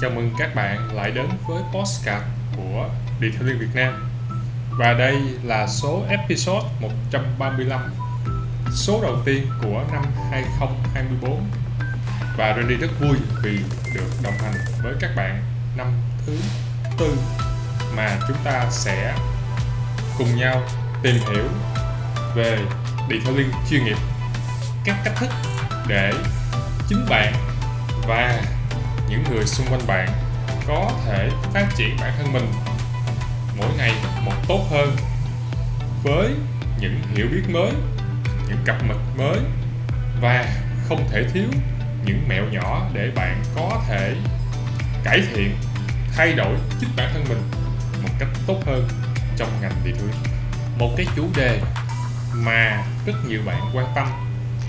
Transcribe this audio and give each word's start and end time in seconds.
Chào 0.00 0.10
mừng 0.10 0.30
các 0.38 0.54
bạn 0.54 0.94
lại 0.94 1.10
đến 1.10 1.26
với 1.48 1.62
postcard 1.72 2.24
của 2.56 2.88
Detailing 3.20 3.58
Việt 3.58 3.74
Nam. 3.74 4.10
Và 4.70 4.92
đây 4.92 5.16
là 5.42 5.66
số 5.66 6.04
episode 6.08 6.68
135 6.80 7.80
Số 8.72 9.02
đầu 9.02 9.16
tiên 9.24 9.46
của 9.62 9.84
năm 9.92 10.04
2024 10.30 11.50
Và 12.36 12.54
Randy 12.56 12.74
rất 12.74 12.90
vui 13.00 13.16
vì 13.42 13.58
được 13.94 14.10
đồng 14.22 14.38
hành 14.38 14.54
với 14.82 14.94
các 15.00 15.10
bạn 15.16 15.42
năm 15.76 15.86
thứ 16.26 16.36
tư 16.98 17.18
Mà 17.96 18.18
chúng 18.28 18.36
ta 18.44 18.66
sẽ 18.70 19.14
cùng 20.18 20.36
nhau 20.36 20.62
tìm 21.02 21.14
hiểu 21.14 21.48
về 22.34 22.58
detailing 23.10 23.50
chuyên 23.70 23.84
nghiệp, 23.84 23.96
các 24.84 24.96
cách 25.04 25.14
thức 25.16 25.30
để 25.88 26.12
chính 26.88 27.06
bạn 27.10 27.34
và 28.08 28.42
những 29.08 29.24
người 29.30 29.46
xung 29.46 29.66
quanh 29.66 29.86
bạn 29.86 30.08
có 30.66 30.92
thể 31.06 31.30
phát 31.54 31.66
triển 31.76 31.96
bản 32.00 32.12
thân 32.18 32.32
mình 32.32 32.52
mỗi 33.58 33.68
ngày 33.76 33.92
một 34.24 34.32
tốt 34.48 34.66
hơn 34.70 34.96
với 36.02 36.34
những 36.80 37.00
hiểu 37.14 37.26
biết 37.32 37.42
mới, 37.48 37.72
những 38.48 38.58
cập 38.64 38.76
nhật 38.88 38.96
mới 39.16 39.38
và 40.20 40.48
không 40.88 41.08
thể 41.10 41.24
thiếu 41.32 41.48
những 42.04 42.28
mẹo 42.28 42.44
nhỏ 42.44 42.88
để 42.92 43.10
bạn 43.14 43.42
có 43.54 43.82
thể 43.88 44.14
cải 45.04 45.22
thiện, 45.34 45.56
thay 46.16 46.32
đổi 46.32 46.56
chính 46.80 46.90
bản 46.96 47.10
thân 47.14 47.24
mình 47.28 47.42
một 48.02 48.10
cách 48.18 48.28
tốt 48.46 48.58
hơn 48.66 48.88
trong 49.36 49.48
ngành 49.62 49.72
điện 49.84 49.96
thoại. 49.98 50.34
một 50.78 50.90
cái 50.96 51.06
chủ 51.16 51.28
đề 51.36 51.60
mà 52.34 52.84
rất 53.06 53.14
nhiều 53.28 53.40
bạn 53.46 53.70
quan 53.74 53.86
tâm 53.94 54.08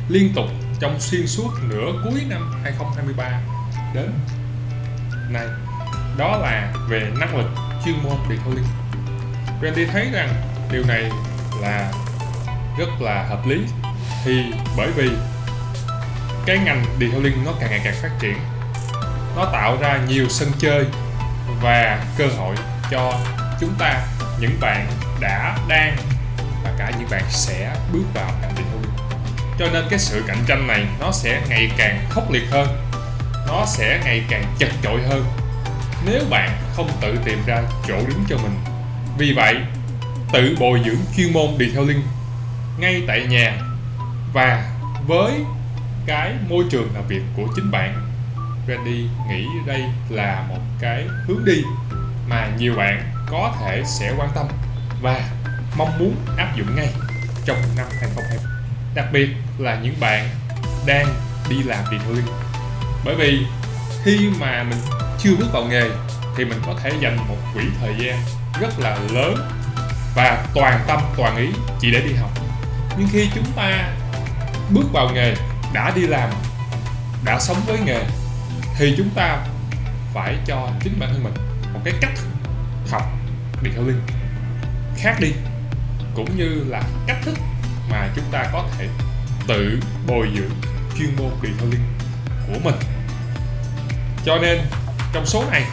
liên 0.10 0.34
tục 0.36 0.46
trong 0.80 1.00
xuyên 1.00 1.28
suốt 1.28 1.50
nửa 1.70 1.92
cuối 2.04 2.22
năm 2.30 2.52
2023 2.64 3.57
đến 3.94 4.14
nay. 5.30 5.48
Đó 6.18 6.38
là 6.38 6.74
về 6.90 7.12
năng 7.20 7.38
lực 7.38 7.48
chuyên 7.86 7.96
môn 8.04 8.18
detailing 8.30 8.66
Randy 9.62 9.86
thấy 9.86 10.10
rằng 10.14 10.30
điều 10.72 10.84
này 10.88 11.12
là 11.62 11.92
rất 12.78 13.02
là 13.02 13.24
hợp 13.24 13.46
lý 13.46 13.62
thì 14.26 14.46
bởi 14.78 14.92
vì 14.92 15.10
cái 16.46 16.58
ngành 16.58 16.86
detailing 17.00 17.46
nó 17.46 17.52
càng 17.60 17.70
ngày 17.70 17.82
càng 17.84 17.96
phát 18.02 18.12
triển. 18.20 18.38
Nó 19.36 19.46
tạo 19.46 19.78
ra 19.82 20.00
nhiều 20.08 20.26
sân 20.30 20.52
chơi 20.60 20.86
và 21.62 22.06
cơ 22.18 22.28
hội 22.38 22.56
cho 22.92 23.20
chúng 23.60 23.74
ta. 23.80 24.08
Những 24.40 24.58
bạn 24.60 24.88
đã, 25.20 25.58
đang 25.68 25.98
và 26.64 26.74
cả 26.78 26.92
những 27.00 27.10
bạn 27.10 27.24
sẽ 27.30 27.76
bước 27.94 28.04
vào 28.14 28.32
ngành 28.42 28.56
detailing 28.56 28.78
cho 29.60 29.66
nên 29.74 29.86
cái 29.90 30.00
sự 30.00 30.24
cạnh 30.28 30.44
tranh 30.48 30.68
này 30.68 30.86
nó 31.00 31.12
sẽ 31.12 31.42
ngày 31.50 31.72
càng 31.78 32.06
khốc 32.10 32.32
liệt 32.32 32.44
hơn 32.52 32.68
nó 33.48 33.66
sẽ 33.66 34.02
ngày 34.04 34.24
càng 34.30 34.44
chật 34.60 34.70
chội 34.84 35.02
hơn. 35.02 35.26
Nếu 36.06 36.22
bạn 36.30 36.50
không 36.74 36.90
tự 37.02 37.16
tìm 37.26 37.40
ra 37.46 37.64
chỗ 37.88 37.98
đứng 38.08 38.24
cho 38.30 38.38
mình. 38.38 38.56
Vì 39.18 39.34
vậy, 39.34 39.56
tự 40.34 40.56
bồi 40.60 40.82
dưỡng 40.86 41.00
chuyên 41.18 41.34
môn 41.34 41.50
detailing 41.60 42.02
ngay 42.80 43.04
tại 43.08 43.26
nhà 43.30 43.58
và 44.34 44.72
với 45.08 45.34
cái 46.06 46.34
môi 46.50 46.66
trường 46.70 46.90
làm 46.94 47.08
việc 47.08 47.22
của 47.36 47.48
chính 47.56 47.72
bạn. 47.72 48.04
Randy 48.68 49.06
nghĩ 49.30 49.46
đây 49.66 49.84
là 50.10 50.46
một 50.50 50.62
cái 50.80 51.08
hướng 51.28 51.46
đi 51.46 51.64
mà 52.30 52.50
nhiều 52.58 52.76
bạn 52.76 53.12
có 53.32 53.56
thể 53.60 53.84
sẽ 53.86 54.14
quan 54.18 54.30
tâm 54.36 54.48
và 55.02 55.30
mong 55.78 56.00
muốn 56.00 56.16
áp 56.38 56.56
dụng 56.58 56.76
ngay 56.76 56.90
trong 57.46 57.58
năm 57.78 57.86
2020 58.00 58.58
đặc 58.98 59.08
biệt 59.12 59.30
là 59.58 59.80
những 59.84 59.96
bạn 60.00 60.30
đang 60.86 61.08
đi 61.50 61.64
làm 61.64 61.86
detailing 61.92 62.26
bởi 63.06 63.16
vì 63.16 63.46
khi 64.04 64.30
mà 64.40 64.64
mình 64.64 64.80
chưa 65.20 65.36
bước 65.36 65.48
vào 65.54 65.64
nghề 65.64 65.90
thì 66.38 66.46
mình 66.46 66.62
có 66.66 66.74
thể 66.84 66.92
dành 67.02 67.18
một 67.28 67.38
quỹ 67.54 67.64
thời 67.80 67.94
gian 68.00 68.20
rất 68.62 68.80
là 68.80 68.98
lớn 69.14 69.36
và 70.16 70.46
toàn 70.54 70.80
tâm, 70.88 71.02
toàn 71.18 71.38
ý 71.38 71.48
chỉ 71.80 71.92
để 71.92 72.02
đi 72.02 72.14
học. 72.14 72.32
Nhưng 72.98 73.08
khi 73.12 73.30
chúng 73.36 73.52
ta 73.56 73.94
bước 74.70 74.86
vào 74.94 75.10
nghề, 75.14 75.36
đã 75.74 75.92
đi 75.96 76.02
làm, 76.02 76.30
đã 77.26 77.40
sống 77.40 77.58
với 77.68 77.80
nghề 77.80 78.04
thì 78.78 78.94
chúng 78.98 79.10
ta 79.10 79.38
phải 80.14 80.38
cho 80.46 80.70
chính 80.84 81.00
bản 81.00 81.10
thân 81.14 81.24
mình 81.24 81.34
một 81.74 81.80
cái 81.84 81.94
cách 82.02 82.14
học 82.92 83.04
detailing 83.64 84.02
khác 84.98 85.16
đi, 85.20 85.32
cũng 86.16 86.38
như 86.38 86.64
là 86.68 86.82
cách 87.08 87.18
thức 87.26 87.38
mà 87.90 88.10
chúng 88.16 88.26
ta 88.32 88.46
có 88.54 88.66
thể 88.78 88.88
tự 89.48 89.80
bồi 90.08 90.30
dưỡng 90.36 90.72
chuyên 90.98 91.16
môn 91.16 91.32
detailing 91.44 91.84
của 92.48 92.60
mình 92.64 92.76
cho 94.28 94.38
nên, 94.38 94.62
trong 95.14 95.26
số 95.26 95.44
này, 95.52 95.64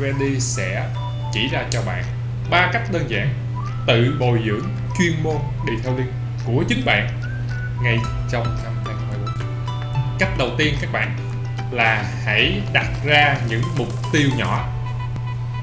Randy 0.00 0.40
sẽ 0.40 0.88
chỉ 1.32 1.48
ra 1.48 1.64
cho 1.70 1.82
bạn 1.82 2.04
ba 2.50 2.70
cách 2.72 2.82
đơn 2.92 3.10
giản 3.10 3.34
tự 3.86 4.16
bồi 4.20 4.40
dưỡng 4.46 4.68
chuyên 4.98 5.22
môn 5.22 5.36
detailing 5.66 6.12
của 6.46 6.64
chính 6.68 6.84
bạn 6.84 7.20
ngay 7.82 7.98
trong 8.30 8.44
năm 8.64 8.72
2024. 8.86 10.18
Cách 10.18 10.38
đầu 10.38 10.50
tiên 10.58 10.74
các 10.80 10.92
bạn 10.92 11.16
là 11.70 12.04
hãy 12.24 12.62
đặt 12.72 12.86
ra 13.04 13.36
những 13.48 13.62
mục 13.78 13.88
tiêu 14.12 14.28
nhỏ. 14.36 14.68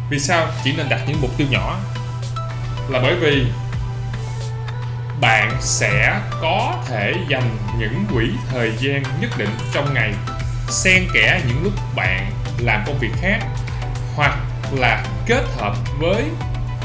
Vì 0.10 0.20
sao 0.20 0.48
chỉ 0.64 0.74
nên 0.78 0.90
đặt 0.90 1.02
những 1.08 1.22
mục 1.22 1.32
tiêu 1.38 1.48
nhỏ? 1.50 1.80
Là 2.90 3.00
bởi 3.04 3.16
vì 3.16 3.46
bạn 5.22 5.58
sẽ 5.60 6.22
có 6.42 6.84
thể 6.88 7.14
dành 7.30 7.58
những 7.80 8.06
quỹ 8.14 8.30
thời 8.52 8.72
gian 8.80 9.04
nhất 9.22 9.30
định 9.38 9.50
trong 9.74 9.94
ngày 9.94 10.14
xen 10.72 11.08
kẽ 11.14 11.42
những 11.48 11.64
lúc 11.64 11.74
bạn 11.96 12.32
làm 12.60 12.84
công 12.86 13.00
việc 13.00 13.12
khác, 13.22 13.40
hoặc 14.16 14.40
là 14.72 15.06
kết 15.26 15.44
hợp 15.58 15.76
với 16.00 16.24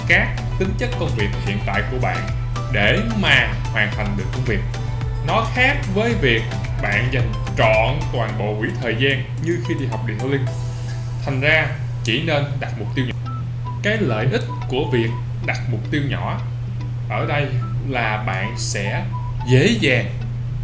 các 0.08 0.36
tính 0.58 0.74
chất 0.78 0.90
công 1.00 1.10
việc 1.16 1.28
hiện 1.46 1.58
tại 1.66 1.82
của 1.90 1.98
bạn 1.98 2.28
để 2.72 3.00
mà 3.20 3.48
hoàn 3.72 3.90
thành 3.96 4.16
được 4.16 4.24
công 4.32 4.44
việc. 4.44 4.60
Nó 5.26 5.46
khác 5.54 5.76
với 5.94 6.14
việc 6.20 6.42
bạn 6.82 7.08
dành 7.12 7.32
trọn 7.58 8.00
toàn 8.12 8.38
bộ 8.38 8.56
quỹ 8.60 8.68
thời 8.82 8.96
gian 8.98 9.24
như 9.42 9.58
khi 9.68 9.74
đi 9.80 9.86
học 9.86 10.00
điện 10.06 10.30
linh. 10.30 10.44
Thành 11.24 11.40
ra, 11.40 11.66
chỉ 12.04 12.22
nên 12.22 12.44
đặt 12.60 12.72
mục 12.78 12.88
tiêu 12.94 13.04
nhỏ. 13.06 13.30
Cái 13.82 13.96
lợi 14.00 14.26
ích 14.32 14.44
của 14.68 14.84
việc 14.92 15.10
đặt 15.46 15.58
mục 15.70 15.80
tiêu 15.90 16.02
nhỏ 16.08 16.40
ở 17.08 17.26
đây 17.26 17.46
là 17.88 18.24
bạn 18.26 18.54
sẽ 18.58 19.04
dễ 19.48 19.66
dàng 19.80 20.06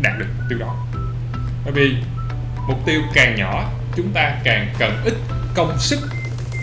đạt 0.01 0.19
được 0.19 0.27
mục 0.37 0.47
tiêu 0.49 0.59
đó. 0.59 0.77
Bởi 1.65 1.73
vì 1.73 1.97
mục 2.69 2.79
tiêu 2.87 3.03
càng 3.15 3.37
nhỏ, 3.37 3.71
chúng 3.97 4.13
ta 4.13 4.37
càng 4.45 4.75
cần 4.79 5.03
ít 5.05 5.15
công 5.55 5.79
sức 5.79 6.01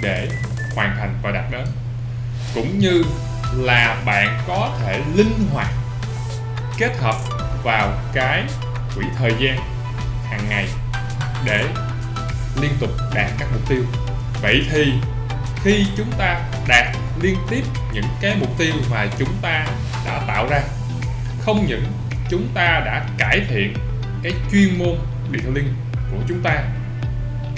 để 0.02 0.28
hoàn 0.76 0.96
thành 1.00 1.20
và 1.22 1.32
đạt 1.32 1.52
đến. 1.52 1.66
Cũng 2.56 2.80
như 2.80 3.04
là 3.56 4.02
bạn 4.06 4.40
có 4.48 4.78
thể 4.82 5.02
linh 5.16 5.48
hoạt 5.54 5.70
kết 6.78 6.98
hợp 7.00 7.16
vào 7.64 7.94
cái 8.14 8.44
quỹ 8.96 9.06
thời 9.18 9.32
gian 9.40 9.60
hàng 10.30 10.50
ngày 10.50 10.68
để 11.46 11.66
liên 12.62 12.72
tục 12.80 12.90
đạt 13.14 13.32
các 13.40 13.48
mục 13.54 13.70
tiêu. 13.70 13.84
Vậy 14.42 14.66
thì 14.72 14.94
khi 15.64 15.86
chúng 15.98 16.12
ta 16.18 16.42
đạt 16.68 16.88
liên 17.22 17.36
tiếp 17.50 17.64
những 17.94 18.08
cái 18.22 18.36
mục 18.40 18.50
tiêu 18.58 18.74
mà 18.92 19.08
chúng 19.20 19.34
ta 19.42 19.66
đã 20.06 20.22
tạo 20.28 20.48
ra, 20.50 20.62
không 21.42 21.66
những 21.68 21.86
chúng 22.30 22.48
ta 22.54 22.82
đã 22.86 23.06
cải 23.18 23.42
thiện 23.50 23.74
cái 24.24 24.34
chuyên 24.52 24.80
môn 24.80 24.96
điện 25.32 25.54
linh 25.54 25.74
của 26.12 26.18
chúng 26.28 26.44
ta 26.44 26.64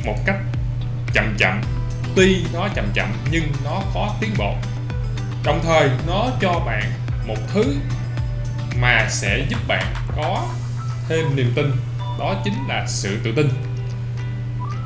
một 0.06 0.16
cách 0.26 0.38
chậm 1.14 1.36
chậm. 1.38 1.62
Tuy 2.16 2.44
nó 2.54 2.68
chậm 2.76 2.86
chậm, 2.94 3.14
nhưng 3.32 3.52
nó 3.64 3.82
có 3.94 4.16
tiến 4.20 4.30
bộ. 4.38 4.56
Đồng 5.44 5.60
thời, 5.64 5.90
nó 6.08 6.28
cho 6.42 6.60
bạn 6.66 6.84
một 7.28 7.38
thứ 7.54 7.76
mà 8.82 9.08
sẽ 9.10 9.46
giúp 9.50 9.60
bạn 9.68 9.94
có 10.16 10.48
thêm 11.10 11.36
niềm 11.36 11.54
tin, 11.56 11.72
đó 12.20 12.36
chính 12.44 12.68
là 12.68 12.86
sự 12.88 13.20
tự 13.24 13.32
tin. 13.36 13.50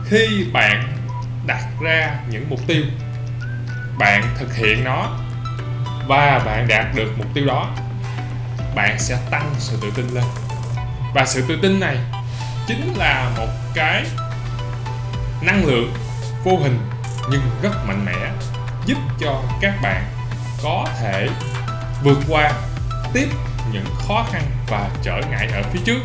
Khi 0.06 0.46
bạn 0.54 0.98
đặt 1.46 1.64
ra 1.82 2.20
những 2.30 2.50
mục 2.50 2.60
tiêu, 2.68 2.84
bạn 3.98 4.24
thực 4.40 4.56
hiện 4.56 4.84
nó 4.84 5.20
và 6.08 6.42
bạn 6.46 6.68
đạt 6.68 6.86
được 6.96 7.14
mục 7.18 7.28
tiêu 7.34 7.46
đó, 7.46 7.70
bạn 8.76 9.00
sẽ 9.00 9.18
tăng 9.32 9.56
sự 9.60 9.78
tự 9.82 9.92
tin 9.96 10.08
lên. 10.08 10.24
Và 11.14 11.26
sự 11.26 11.46
tự 11.48 11.60
tin 11.62 11.80
này 11.80 11.98
chính 12.68 12.94
là 12.98 13.32
một 13.38 13.48
cái 13.74 14.06
năng 15.42 15.66
lượng 15.66 15.94
vô 16.44 16.58
hình 16.58 16.80
nhưng 17.30 17.42
rất 17.62 17.86
mạnh 17.88 18.06
mẽ, 18.06 18.32
giúp 18.86 18.98
cho 19.20 19.42
các 19.62 19.82
bạn 19.82 20.06
có 20.64 20.86
thể 21.00 21.30
vượt 22.04 22.18
qua 22.30 22.52
tiếp 23.14 23.28
những 23.72 23.86
khó 24.08 24.26
khăn 24.32 24.42
và 24.68 24.90
trở 25.04 25.22
ngại 25.32 25.48
ở 25.54 25.64
phía 25.74 25.80
trước 25.86 26.00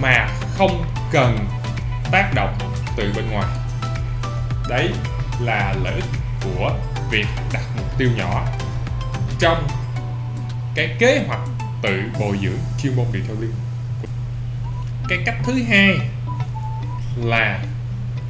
mà 0.00 0.28
không 0.58 0.84
cần 1.12 1.48
tác 2.10 2.30
động 2.34 2.58
từ 2.96 3.12
bên 3.16 3.30
ngoài. 3.30 3.48
Đấy 4.68 4.90
là 5.40 5.74
lợi 5.84 5.94
ích 5.94 6.10
của 6.44 6.72
việc 7.10 7.26
đặt 7.52 7.62
mục 7.76 7.98
tiêu 7.98 8.10
nhỏ 8.16 8.46
trong 9.38 9.68
cái 10.74 10.96
kế 10.98 11.24
hoạch 11.26 11.48
tự 11.82 12.02
bồi 12.20 12.38
dưỡng 12.42 12.58
chuyên 12.82 12.96
môn 12.96 13.06
liên 13.12 13.52
cái 15.08 15.18
cách 15.26 15.36
thứ 15.44 15.62
hai 15.68 15.98
là 17.16 17.64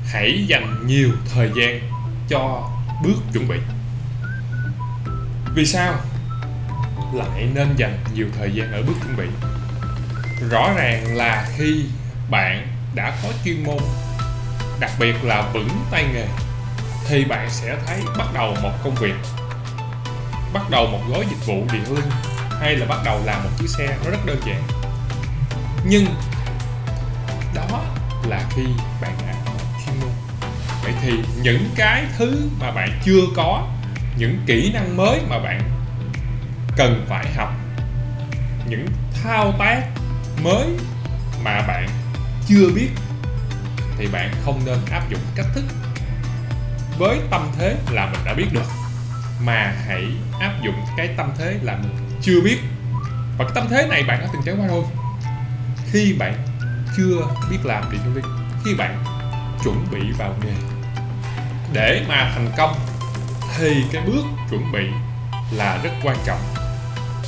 hãy 0.07 0.47
dành 0.47 0.87
nhiều 0.87 1.11
thời 1.35 1.51
gian 1.57 1.81
cho 2.29 2.71
bước 3.03 3.17
chuẩn 3.33 3.49
bị. 3.49 3.57
Vì 5.55 5.67
sao? 5.67 5.95
Lại 7.15 7.49
nên 7.55 7.75
dành 7.77 7.99
nhiều 8.15 8.27
thời 8.39 8.53
gian 8.55 8.73
ở 8.73 8.83
bước 8.83 8.95
chuẩn 9.03 9.17
bị. 9.17 9.27
Rõ 10.51 10.73
ràng 10.77 11.17
là 11.17 11.49
khi 11.57 11.85
bạn 12.31 12.69
đã 12.95 13.19
có 13.23 13.29
chuyên 13.45 13.65
môn, 13.65 13.79
đặc 14.81 14.91
biệt 14.99 15.25
là 15.25 15.51
vững 15.53 15.69
tay 15.91 16.05
nghề, 16.15 16.27
thì 17.09 17.25
bạn 17.25 17.51
sẽ 17.51 17.77
thấy 17.87 18.01
bắt 18.19 18.27
đầu 18.35 18.57
một 18.63 18.73
công 18.85 18.95
việc, 18.95 19.15
bắt 20.53 20.71
đầu 20.71 20.87
một 20.87 21.01
gói 21.09 21.25
dịch 21.31 21.47
vụ 21.47 21.67
điện 21.73 21.95
linh 21.95 22.11
hay 22.61 22.77
là 22.77 22.87
bắt 22.87 22.99
đầu 23.05 23.21
làm 23.25 23.45
một 23.45 23.51
chiếc 23.59 23.69
xe. 23.69 23.97
Nó 24.05 24.11
rất 24.11 24.27
đơn 24.27 24.41
giản. 24.47 24.63
Nhưng 25.85 26.07
đó 27.57 27.85
là 28.25 28.45
khi 28.51 28.65
bạn 29.01 29.13
đã 29.27 29.35
chuyên 29.87 30.01
môn 30.01 30.11
vậy 30.83 30.93
thì 31.03 31.13
những 31.43 31.71
cái 31.77 32.05
thứ 32.19 32.49
mà 32.61 32.71
bạn 32.71 33.01
chưa 33.05 33.21
có, 33.37 33.69
những 34.19 34.39
kỹ 34.47 34.71
năng 34.75 34.97
mới 34.97 35.21
mà 35.29 35.39
bạn 35.39 35.61
cần 36.77 37.07
phải 37.09 37.27
học, 37.37 37.55
những 38.69 38.87
thao 39.23 39.53
tác 39.59 39.83
mới 40.43 40.67
mà 41.45 41.63
bạn 41.69 41.89
chưa 42.49 42.69
biết, 42.75 42.89
thì 43.99 44.07
bạn 44.07 44.31
không 44.45 44.63
nên 44.65 44.79
áp 44.91 45.11
dụng 45.11 45.21
cách 45.35 45.47
thức. 45.55 45.65
Với 46.99 47.21
tâm 47.31 47.51
thế 47.59 47.77
là 47.91 48.07
mình 48.07 48.21
đã 48.25 48.35
biết 48.35 48.47
được, 48.53 48.67
mà 49.41 49.75
hãy 49.87 50.05
áp 50.41 50.53
dụng 50.65 50.75
cái 50.97 51.09
tâm 51.17 51.33
thế 51.39 51.59
là 51.63 51.77
mình 51.77 52.19
chưa 52.23 52.41
biết. 52.41 52.59
Và 53.39 53.45
cái 53.45 53.53
tâm 53.55 53.67
thế 53.71 53.87
này 53.91 54.03
bạn 54.03 54.21
đã 54.21 54.27
từng 54.33 54.43
trải 54.45 54.55
qua 54.59 54.67
rồi. 54.67 54.85
Khi 55.93 56.13
bạn 56.19 56.35
chưa 56.97 57.27
biết 57.51 57.59
làm 57.65 57.85
detailing 57.93 58.25
khi 58.65 58.75
bạn 58.75 59.05
chuẩn 59.65 59.87
bị 59.91 60.13
vào 60.19 60.35
nghề, 60.43 60.55
để 61.73 62.05
mà 62.09 62.33
thành 62.35 62.51
công 62.57 62.75
thì 63.59 63.85
cái 63.93 64.03
bước 64.07 64.23
chuẩn 64.51 64.73
bị 64.73 64.89
là 65.51 65.79
rất 65.83 65.91
quan 66.05 66.17
trọng. 66.25 66.41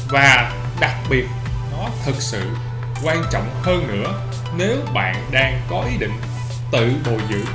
Và 0.08 0.52
đặc 0.81 0.94
biệt, 1.10 1.26
nó 1.72 1.88
thực 2.05 2.22
sự 2.22 2.50
quan 3.02 3.22
trọng 3.31 3.62
hơn 3.62 3.88
nữa 3.88 4.14
nếu 4.56 4.76
bạn 4.94 5.28
đang 5.31 5.61
có 5.70 5.84
ý 5.90 5.96
định 5.99 6.12
tự 6.72 6.93
bồi 7.06 7.20
dưỡng 7.31 7.46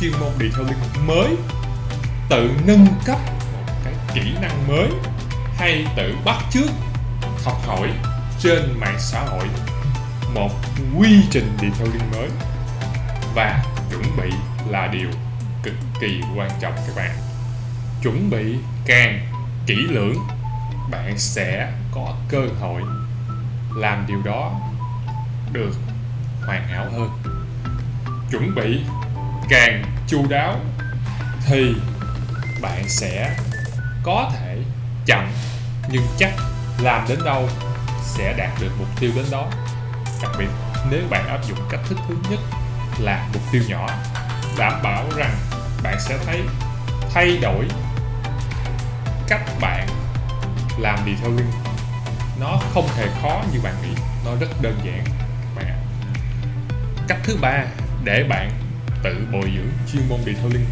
chuyên 0.00 0.12
môn 0.20 0.30
detailing 0.40 1.06
mới, 1.06 1.36
tự 2.28 2.50
nâng 2.66 2.86
cấp 3.04 3.18
một 3.52 3.74
cái 3.84 3.94
kỹ 4.14 4.32
năng 4.40 4.68
mới, 4.68 4.88
hay 5.56 5.86
tự 5.96 6.14
bắt 6.24 6.36
chước 6.50 6.70
học 7.44 7.60
hỏi 7.66 7.88
trên 8.40 8.80
mạng 8.80 8.98
xã 8.98 9.20
hội 9.20 9.48
một 10.34 10.50
quy 10.96 11.22
trình 11.30 11.56
detailing 11.60 12.10
mới. 12.12 12.28
Và 13.34 13.64
chuẩn 13.90 14.02
bị 14.16 14.30
là 14.68 14.86
điều 14.86 15.08
cực 15.62 15.74
kỳ 16.00 16.20
quan 16.36 16.50
trọng 16.60 16.72
các 16.76 16.96
bạn. 16.96 17.16
Chuẩn 18.02 18.30
bị 18.30 18.56
càng 18.86 19.26
kỹ 19.66 19.74
lưỡng, 19.74 20.16
bạn 20.90 21.18
sẽ 21.18 21.72
có 21.94 22.14
cơ 22.28 22.40
hội 22.60 22.82
làm 23.76 24.06
điều 24.06 24.22
đó 24.22 24.60
được 25.52 25.72
hoàn 26.46 26.68
hảo 26.68 26.86
hơn. 26.92 27.10
Chuẩn 28.30 28.54
bị 28.54 28.80
càng 29.48 29.84
chu 30.08 30.26
đáo 30.26 30.60
thì 31.46 31.74
bạn 32.62 32.88
sẽ 32.88 33.36
có 34.02 34.30
thể 34.38 34.58
chậm, 35.06 35.30
nhưng 35.88 36.06
chắc 36.18 36.32
làm 36.78 37.08
đến 37.08 37.18
đâu 37.24 37.48
sẽ 38.02 38.34
đạt 38.38 38.60
được 38.60 38.70
mục 38.78 38.88
tiêu 39.00 39.10
đến 39.16 39.24
đó 39.30 39.50
đặc 40.22 40.30
biệt, 40.38 40.48
nếu 40.90 41.02
bạn 41.10 41.28
áp 41.28 41.40
dụng 41.48 41.58
cách 41.70 41.80
thức 41.88 41.98
thứ 42.08 42.16
nhất 42.30 42.40
là 42.98 43.28
mục 43.32 43.42
tiêu 43.52 43.62
nhỏ, 43.68 43.88
đảm 44.58 44.82
bảo 44.82 45.04
rằng 45.16 45.36
bạn 45.82 46.00
sẽ 46.00 46.18
thấy 46.26 46.42
thay 47.14 47.38
đổi 47.42 47.68
cách 49.28 49.42
bạn 49.60 49.88
làm 50.78 50.98
detailing 50.98 51.50
nó 52.40 52.60
không 52.74 52.88
hề 52.96 53.06
khó 53.22 53.42
như 53.52 53.60
bạn 53.60 53.74
nghĩ, 53.82 54.02
nó 54.24 54.30
rất 54.40 54.62
đơn 54.62 54.80
giản, 54.84 55.04
các 55.04 55.54
bạn 55.56 55.84
cách 57.08 57.18
thứ 57.24 57.36
ba 57.40 57.64
để 58.04 58.24
bạn 58.28 58.50
tự 59.02 59.26
bồi 59.32 59.52
dưỡng 59.56 59.70
chuyên 59.92 60.08
môn 60.08 60.18
detailing 60.26 60.66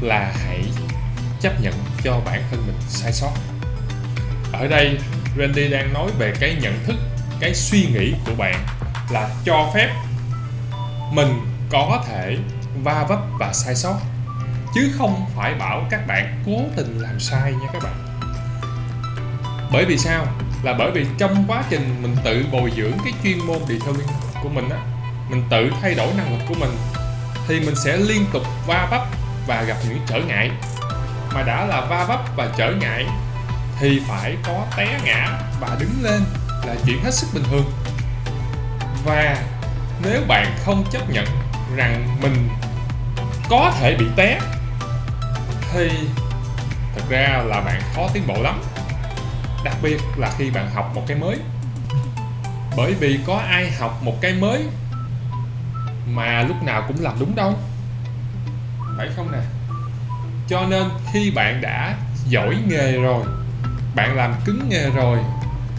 là 0.00 0.32
hãy 0.46 0.64
chấp 1.40 1.60
nhận 1.60 1.74
cho 2.04 2.20
bản 2.24 2.42
thân 2.50 2.66
mình 2.66 2.76
sai 2.88 3.12
sót. 3.12 3.32
Ở 4.52 4.66
đây, 4.66 4.98
Randy 5.38 5.68
đang 5.68 5.92
nói 5.92 6.10
về 6.18 6.32
cái 6.40 6.56
nhận 6.60 6.84
thức 6.84 6.96
cái 7.40 7.54
suy 7.54 7.86
nghĩ 7.86 8.14
của 8.26 8.34
bạn 8.38 8.66
là 9.10 9.28
cho 9.44 9.70
phép 9.74 9.94
mình 11.12 11.40
có 11.70 12.04
thể 12.08 12.38
va 12.82 13.04
vấp 13.08 13.18
và 13.38 13.52
sai 13.52 13.74
sót, 13.74 13.96
chứ 14.74 14.92
không 14.98 15.26
phải 15.36 15.54
bảo 15.54 15.82
các 15.90 16.06
bạn 16.06 16.42
cố 16.46 16.56
tình 16.76 16.98
làm 16.98 17.20
sai 17.20 17.52
nha 17.52 17.68
các 17.72 17.82
bạn. 17.82 17.94
Bởi 19.72 19.84
vì 19.84 19.98
sao? 19.98 20.26
Là 20.62 20.74
bởi 20.78 20.90
vì 20.90 21.06
trong 21.18 21.44
quá 21.48 21.64
trình 21.70 22.02
mình 22.02 22.16
tự 22.24 22.46
bồi 22.52 22.72
dưỡng 22.76 22.92
cái 23.04 23.12
chuyên 23.22 23.38
môn 23.38 23.58
detailing 23.58 24.08
của 24.42 24.48
mình 24.48 24.68
á, 24.68 24.78
mình 25.30 25.42
tự 25.50 25.70
thay 25.82 25.94
đổi 25.94 26.14
năng 26.14 26.38
lực 26.38 26.44
của 26.48 26.54
mình, 26.60 26.76
thì 27.48 27.60
mình 27.60 27.74
sẽ 27.84 27.96
liên 27.96 28.26
tục 28.32 28.42
va 28.66 28.88
vấp 28.90 29.02
và 29.46 29.62
gặp 29.62 29.76
những 29.88 29.98
trở 30.06 30.18
ngại. 30.18 30.50
Mà 31.34 31.42
đã 31.42 31.64
là 31.64 31.80
va 31.80 32.04
vấp 32.04 32.20
và 32.36 32.48
trở 32.56 32.72
ngại, 32.72 33.06
thì 33.80 34.00
phải 34.08 34.36
có 34.42 34.66
té 34.76 35.00
ngã 35.04 35.38
và 35.60 35.76
đứng 35.80 36.02
lên 36.02 36.22
là 36.66 36.74
chuyện 36.86 37.04
hết 37.04 37.14
sức 37.14 37.26
bình 37.34 37.44
thường. 37.50 37.72
Và 39.04 39.36
nếu 40.04 40.22
bạn 40.28 40.56
không 40.64 40.84
chấp 40.90 41.10
nhận 41.10 41.24
rằng 41.76 42.18
mình 42.22 42.48
có 43.48 43.72
thể 43.80 43.96
bị 43.98 44.06
té, 44.16 44.40
thì 45.72 45.90
thật 46.94 47.02
ra 47.08 47.42
là 47.46 47.60
bạn 47.60 47.82
khó 47.94 48.08
tiến 48.12 48.26
bộ 48.26 48.42
lắm. 48.42 48.62
Đặc 49.64 49.76
biệt 49.82 50.00
là 50.16 50.30
khi 50.38 50.50
bạn 50.50 50.70
học 50.74 50.92
một 50.94 51.02
cái 51.06 51.16
mới. 51.16 51.36
Bởi 52.76 52.94
vì 52.94 53.20
có 53.26 53.36
ai 53.48 53.70
học 53.70 54.02
một 54.02 54.14
cái 54.20 54.32
mới 54.32 54.66
mà 56.06 56.42
lúc 56.42 56.62
nào 56.62 56.84
cũng 56.88 56.96
làm 57.00 57.16
đúng 57.20 57.34
đâu. 57.34 57.58
Phải 58.96 59.08
không 59.16 59.32
nè? 59.32 59.38
Cho 60.48 60.66
nên 60.68 60.88
khi 61.12 61.30
bạn 61.30 61.60
đã 61.60 61.94
giỏi 62.26 62.56
nghề 62.68 62.92
rồi, 62.92 63.24
bạn 63.94 64.16
làm 64.16 64.34
cứng 64.44 64.68
nghề 64.68 64.90
rồi 64.90 65.18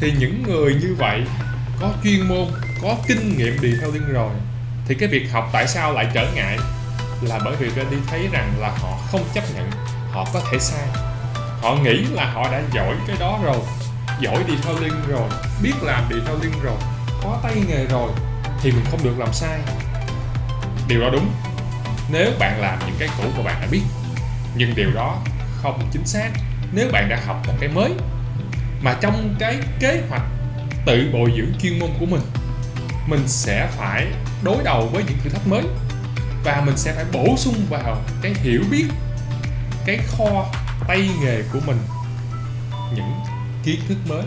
thì 0.02 0.14
những 0.20 0.44
người 0.44 0.74
như 0.74 0.96
vậy 0.98 1.24
có 1.80 1.92
chuyên 2.04 2.28
môn, 2.28 2.48
có 2.82 2.96
kinh 3.08 3.38
nghiệm 3.38 3.62
đi 3.62 3.74
theo 3.82 3.92
detailing 3.92 4.14
rồi, 4.14 4.32
thì 4.88 4.96
cái 4.96 5.10
việc 5.10 5.32
học 5.32 5.50
tại 5.54 5.68
sao 5.68 5.94
lại 5.94 6.08
trở 6.14 6.32
ngại 6.36 6.58
là 7.22 7.40
bởi 7.46 7.56
vì 7.56 7.68
đi 7.92 7.98
thấy 8.08 8.28
rằng 8.32 8.54
là 8.60 8.70
họ 8.70 8.98
không 9.12 9.24
chấp 9.34 9.44
nhận, 9.56 9.72
họ 10.12 10.28
có 10.34 10.42
thể 10.52 10.60
sai. 10.60 10.88
Họ 11.62 11.76
nghĩ 11.76 12.06
là 12.12 12.26
họ 12.26 12.52
đã 12.52 12.62
giỏi 12.74 12.96
cái 13.08 13.16
đó 13.20 13.40
rồi, 13.44 13.58
giỏi 14.22 14.44
đi 14.48 14.54
theo 14.64 14.74
detailing 14.74 15.08
rồi, 15.08 15.30
biết 15.64 15.74
làm 15.82 16.10
đi 16.10 16.16
theo 16.26 16.36
detailing 16.36 16.64
rồi, 16.64 16.78
có 17.24 17.40
tay 17.44 17.56
nghề 17.68 17.86
rồi, 17.86 18.12
thì 18.62 18.72
mình 18.72 18.86
không 18.92 19.04
được 19.04 19.20
làm 19.20 19.34
sai. 19.34 19.60
Điều 20.88 21.02
đó 21.02 21.10
đúng. 21.12 21.32
Nếu 22.12 22.32
bạn 22.40 22.62
làm 22.62 22.80
những 22.86 22.96
cái 23.00 23.10
cũ 23.18 23.24
mà 23.38 23.44
bạn 23.44 23.62
đã 23.62 23.68
biết, 23.72 23.84
nhưng 24.56 24.76
điều 24.76 24.92
đó 24.92 25.18
không 25.62 25.88
chính 25.92 26.06
xác. 26.06 26.30
Nếu 26.72 26.90
bạn 26.92 27.10
đã 27.10 27.20
học 27.26 27.42
một 27.48 27.54
cái 27.60 27.70
mới 27.70 27.92
mà 28.82 28.98
trong 29.02 29.36
cái 29.40 29.58
kế 29.80 30.04
hoạch 30.10 30.24
tự 30.86 31.10
bồi 31.14 31.34
dưỡng 31.38 31.60
chuyên 31.62 31.80
môn 31.80 31.90
của 32.00 32.06
mình 32.06 32.22
mình 33.08 33.28
sẽ 33.28 33.70
phải 33.78 34.08
đối 34.44 34.64
đầu 34.64 34.88
với 34.88 35.04
những 35.08 35.18
thử 35.24 35.30
thách 35.30 35.48
mới 35.48 35.64
và 36.44 36.62
mình 36.66 36.78
sẽ 36.78 36.94
phải 36.94 37.06
bổ 37.14 37.36
sung 37.38 37.56
vào 37.70 37.98
cái 38.22 38.34
hiểu 38.34 38.62
biết, 38.72 38.86
cái 39.86 39.98
kho 39.98 40.46
tay 40.88 41.10
nghề 41.22 41.44
của 41.54 41.60
mình, 41.68 41.78
những 42.96 43.12
kiến 43.64 43.80
thức 43.88 43.98
mới, 44.10 44.24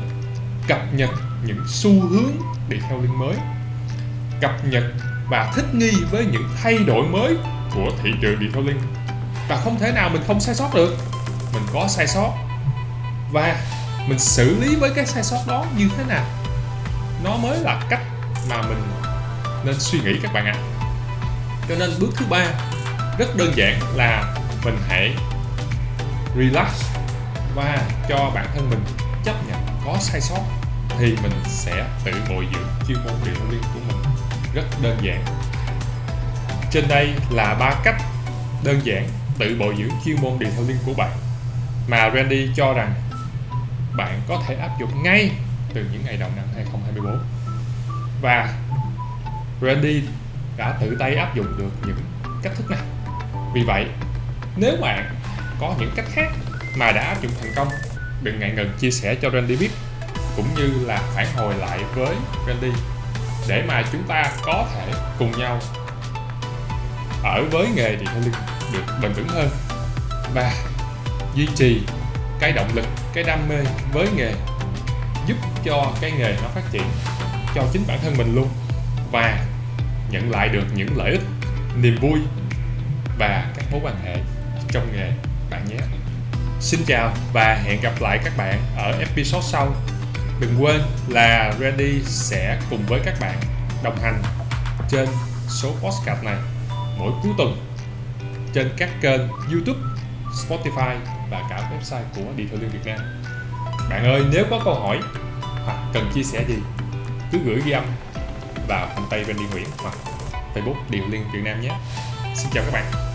cập 0.68 0.94
nhật 0.94 1.10
những 1.46 1.64
xu 1.68 2.00
hướng 2.00 2.32
đi 2.68 2.76
theo 2.88 3.00
link 3.00 3.14
mới, 3.14 3.36
cập 4.40 4.64
nhật 4.64 4.84
và 5.30 5.52
thích 5.56 5.74
nghi 5.74 5.92
với 6.10 6.26
những 6.32 6.48
thay 6.62 6.78
đổi 6.78 7.06
mới 7.06 7.36
của 7.74 7.90
thị 8.02 8.10
trường 8.22 8.40
detailing 8.40 8.80
và 9.48 9.60
không 9.64 9.78
thể 9.80 9.92
nào 9.92 10.08
mình 10.08 10.22
không 10.26 10.40
sai 10.40 10.54
sót 10.54 10.74
được, 10.74 10.96
mình 11.52 11.62
có 11.72 11.88
sai 11.88 12.06
sót. 12.06 12.32
Và 13.32 13.56
mình 14.06 14.18
xử 14.18 14.60
lý 14.60 14.76
với 14.76 14.90
cái 14.94 15.06
sai 15.06 15.22
sót 15.22 15.40
đó 15.46 15.66
như 15.76 15.88
thế 15.96 16.04
nào? 16.08 16.24
Nó 17.24 17.36
mới 17.36 17.58
là 17.58 17.82
cách 17.88 18.02
mà 18.48 18.62
mình 18.62 18.82
nên 19.64 19.74
suy 19.78 20.00
nghĩ 20.00 20.18
các 20.22 20.32
bạn 20.32 20.46
ạ. 20.46 20.54
À. 20.54 20.86
cho 21.68 21.74
nên 21.78 21.90
bước 22.00 22.10
thứ 22.16 22.26
ba, 22.30 22.46
rất 23.18 23.36
đơn 23.36 23.52
giản 23.56 23.80
là 23.94 24.34
mình 24.64 24.78
hãy 24.88 25.14
relax 26.36 26.82
và 27.54 27.78
cho 28.08 28.30
bản 28.34 28.46
thân 28.54 28.70
mình 28.70 28.84
chấp 29.24 29.34
nhận 29.48 29.58
có 29.84 29.96
sai 30.00 30.20
sót 30.20 30.40
thì 30.98 31.16
mình 31.22 31.32
sẽ 31.46 31.84
tự 32.04 32.12
bồi 32.28 32.46
dưỡng 32.54 32.68
chuyên 32.88 32.98
môn 33.04 33.14
điều 33.24 33.50
liên 33.50 33.62
của 33.74 33.80
mình. 33.88 33.96
Rất 34.54 34.64
đơn 34.82 34.98
giản. 35.02 35.24
Trên 36.70 36.88
đây 36.88 37.14
là 37.30 37.54
ba 37.54 37.74
cách 37.84 38.02
đơn 38.64 38.80
giản 38.84 39.08
tự 39.38 39.56
bồi 39.58 39.74
dưỡng 39.78 39.90
chuyên 40.04 40.16
môn 40.22 40.38
điều 40.38 40.50
theo 40.50 40.64
liên 40.68 40.76
của 40.86 40.94
bạn. 40.96 41.10
Mà 41.88 42.10
Randy 42.14 42.48
cho 42.56 42.72
rằng 42.72 42.94
bạn 43.96 44.20
có 44.28 44.42
thể 44.46 44.54
áp 44.54 44.70
dụng 44.80 45.02
ngay 45.02 45.30
từ 45.74 45.84
những 45.92 46.04
ngày 46.04 46.16
đầu 46.16 46.30
năm 46.36 46.44
2024 46.54 47.18
và 48.22 48.54
Randy 49.62 50.02
đã 50.56 50.76
tự 50.80 50.96
tay 50.98 51.14
áp 51.14 51.34
dụng 51.34 51.58
được 51.58 51.70
những 51.86 51.96
cách 52.42 52.52
thức 52.56 52.70
này. 52.70 52.80
Vì 53.54 53.62
vậy, 53.62 53.86
nếu 54.56 54.76
bạn 54.80 55.14
có 55.60 55.74
những 55.78 55.92
cách 55.96 56.06
khác 56.12 56.28
mà 56.76 56.92
đã 56.92 57.02
áp 57.02 57.22
dụng 57.22 57.32
thành 57.40 57.52
công, 57.56 57.68
đừng 58.22 58.40
ngại 58.40 58.52
ngần 58.56 58.72
chia 58.78 58.90
sẻ 58.90 59.14
cho 59.14 59.30
Randy 59.30 59.56
biết, 59.56 59.70
cũng 60.36 60.46
như 60.56 60.84
là 60.86 61.02
phản 61.14 61.26
hồi 61.36 61.54
lại 61.54 61.80
với 61.94 62.14
Randy 62.46 62.72
để 63.48 63.62
mà 63.68 63.82
chúng 63.92 64.02
ta 64.02 64.32
có 64.42 64.66
thể 64.74 64.92
cùng 65.18 65.38
nhau 65.38 65.60
ở 67.22 67.44
với 67.50 67.66
nghề 67.74 67.96
thì 67.96 68.06
detailing 68.06 68.32
được 68.72 68.84
bền 69.02 69.12
vững 69.12 69.28
hơn 69.28 69.48
và 70.34 70.54
duy 71.34 71.48
trì 71.56 71.82
cái 72.44 72.52
động 72.52 72.70
lực 72.74 72.86
cái 73.14 73.24
đam 73.24 73.48
mê 73.48 73.56
với 73.92 74.08
nghề 74.16 74.32
giúp 75.26 75.36
cho 75.64 75.92
cái 76.00 76.12
nghề 76.12 76.36
nó 76.42 76.48
phát 76.54 76.62
triển 76.72 76.82
cho 77.54 77.62
chính 77.72 77.82
bản 77.86 77.98
thân 78.02 78.16
mình 78.16 78.34
luôn 78.34 78.48
và 79.12 79.44
nhận 80.10 80.30
lại 80.30 80.48
được 80.48 80.64
những 80.74 80.96
lợi 80.96 81.10
ích 81.10 81.20
niềm 81.76 81.96
vui 82.00 82.20
và 83.18 83.52
các 83.56 83.64
mối 83.70 83.80
quan 83.84 83.94
hệ 84.04 84.16
trong 84.68 84.92
nghề 84.92 85.12
bạn 85.50 85.64
nhé. 85.68 85.76
Xin 86.60 86.80
chào 86.86 87.14
và 87.32 87.54
hẹn 87.64 87.80
gặp 87.80 87.92
lại 88.00 88.18
các 88.24 88.32
bạn 88.36 88.58
ở 88.76 88.98
episode 88.98 89.46
sau. 89.48 89.74
Đừng 90.40 90.62
quên 90.62 90.80
là 91.08 91.52
Ready 91.60 92.02
sẽ 92.04 92.58
cùng 92.70 92.86
với 92.86 93.00
các 93.04 93.14
bạn 93.20 93.38
đồng 93.82 93.96
hành 94.02 94.22
trên 94.88 95.08
số 95.48 95.70
podcast 95.70 96.24
này 96.24 96.36
mỗi 96.98 97.12
cuối 97.22 97.32
tuần 97.38 97.56
trên 98.54 98.70
các 98.76 98.90
kênh 99.00 99.20
YouTube, 99.52 99.80
Spotify 100.48 101.13
và 101.30 101.42
cả 101.50 101.70
website 101.70 102.02
của 102.16 102.32
Điện 102.36 102.48
thoại 102.48 102.62
Liên 102.62 102.70
Việt 102.70 102.80
Nam. 102.84 102.98
Bạn 103.90 104.04
ơi, 104.04 104.22
nếu 104.32 104.44
có 104.50 104.60
câu 104.64 104.74
hỏi 104.74 105.00
hoặc 105.64 105.78
cần 105.92 106.10
chia 106.14 106.22
sẻ 106.22 106.44
gì, 106.48 106.56
cứ 107.32 107.38
gửi 107.44 107.62
ghi 107.64 107.72
âm 107.72 107.84
vào 108.68 108.88
fanpage 108.96 109.24
Randy 109.24 109.44
Nguyễn 109.52 109.66
hoặc 109.78 109.94
Facebook 110.54 110.76
Điều 110.90 111.02
Liên 111.10 111.24
Việt 111.32 111.42
Nam 111.44 111.60
nhé. 111.60 111.70
Xin 112.34 112.50
chào 112.52 112.64
các 112.64 112.72
bạn. 112.72 113.13